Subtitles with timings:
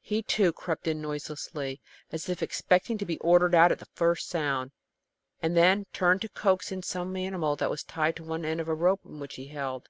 [0.00, 1.80] He, too, crept in noiselessly,
[2.10, 4.72] as if expecting to be ordered out at the first sound,
[5.40, 8.66] and then turned to coax in some animal that was tied to one end of
[8.66, 9.88] the rope which he held.